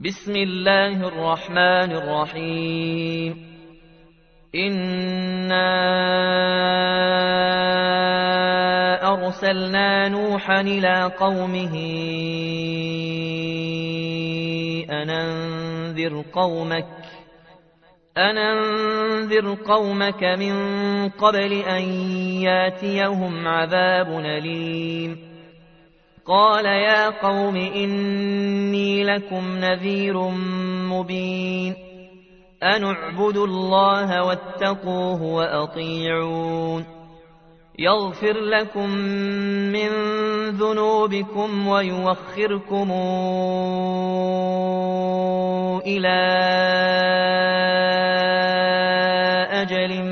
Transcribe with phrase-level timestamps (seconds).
[0.00, 3.56] بسم الله الرحمن الرحيم.
[4.54, 5.68] إنا
[9.12, 11.74] أرسلنا نوحا إلى قومه
[14.90, 16.86] أن أنذر قومك
[18.16, 20.54] أن أنذر قومك من
[21.08, 21.82] قبل أن
[22.44, 25.35] ياتيهم عذاب أليم.
[26.28, 30.18] قال يا قوم إني لكم نذير
[30.90, 31.74] مبين
[32.62, 36.84] أن اعبدوا الله واتقوه وأطيعون
[37.78, 38.90] يغفر لكم
[39.72, 39.88] من
[40.50, 42.90] ذنوبكم ويوخركم
[45.86, 46.18] إلى
[49.62, 50.04] أجل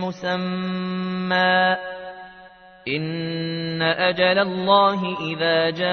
[0.00, 1.76] مسمى
[2.88, 3.19] إن
[3.90, 5.90] أجل الله إذا جاء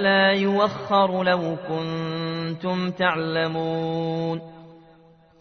[0.00, 4.54] لا يوخر لو كنتم تعلمون.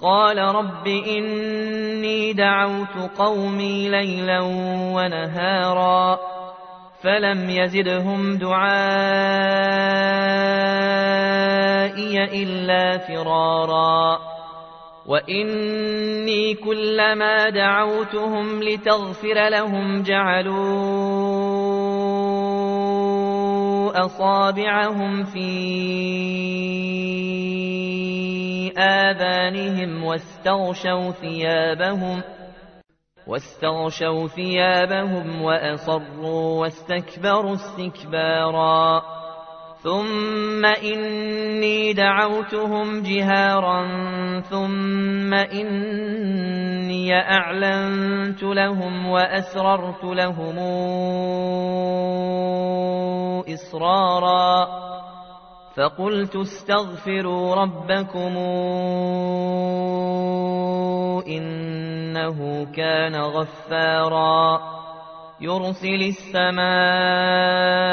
[0.02, 4.40] قال رب إني دعوت قومي ليلا
[4.96, 6.20] ونهارا
[7.04, 8.64] فلم يزدهم دعائي
[12.44, 14.33] إلا فرارا.
[15.06, 21.04] وإني كلما دعوتهم لتغفر لهم جعلوا
[24.06, 25.54] أصابعهم في
[28.78, 32.22] آذانهم واستغشوا ثيابهم
[33.28, 39.04] واستغشوا ثيابهم وأصروا واستكبروا استكبارا
[39.84, 43.84] ثم إني دعوتهم جهارا
[44.40, 50.60] ثم إني أعلنت لهم وأسررت لهم
[53.54, 54.68] إسرارا
[55.76, 58.38] فقلت استغفروا ربكم
[61.28, 64.62] إنه كان غفارا
[65.42, 67.93] يرسل السماء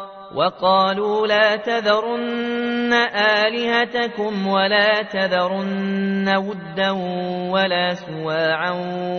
[0.35, 2.93] وقالوا لا تذرن
[3.43, 6.91] آلهتكم ولا تذرن ودا
[7.51, 8.71] ولا سواعا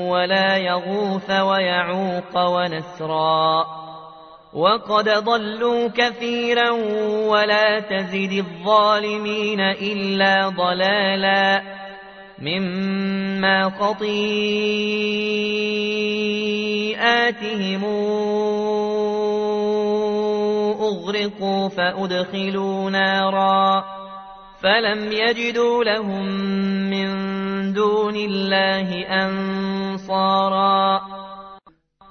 [0.09, 3.67] ولا يغوث ويعوق ونسرا
[4.53, 6.71] وقد ضلوا كثيرا
[7.29, 11.63] ولا تزد الظالمين إلا ضلالا
[12.39, 14.23] مما خطيئاتهم
[21.03, 23.85] أغرقوا فأدخلوا نارا
[24.63, 26.27] فلم يجدوا لهم
[26.91, 27.09] من
[27.73, 31.01] دون الله أنصارا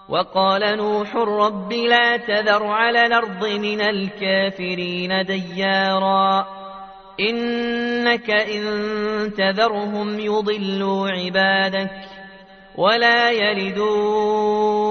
[0.09, 6.47] وقال نوح رب لا تذر على الأرض من الكافرين ديارا
[7.19, 8.63] إنك إن
[9.37, 11.91] تذرهم يضلوا عبادك
[12.75, 14.90] ولا يلدوا